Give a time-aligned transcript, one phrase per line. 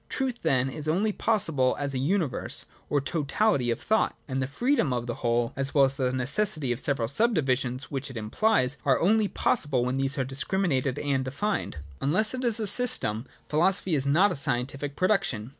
[0.09, 4.91] Truth, then, is only possible as a universe or totality of thought; and the freedom
[4.91, 8.17] of the whole, as well as the necessity of the several sub divisions, which it
[8.17, 11.77] implies, are only possible when these are discrimi nated and defined.
[12.01, 15.49] Unless it is a system, a philosophy is not a scientific production.